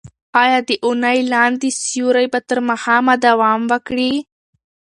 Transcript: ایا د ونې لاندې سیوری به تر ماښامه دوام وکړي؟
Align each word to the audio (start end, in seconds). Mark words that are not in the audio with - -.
ایا 0.43 0.57
د 0.67 0.69
ونې 0.87 1.19
لاندې 1.33 1.69
سیوری 1.83 2.25
به 2.33 2.39
تر 2.49 2.57
ماښامه 2.69 3.15
دوام 3.25 3.61
وکړي؟ 3.71 4.13